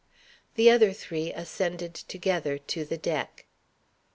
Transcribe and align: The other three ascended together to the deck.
The 0.55 0.71
other 0.71 0.93
three 0.93 1.31
ascended 1.31 1.93
together 1.93 2.57
to 2.57 2.85
the 2.85 2.97
deck. 2.97 3.45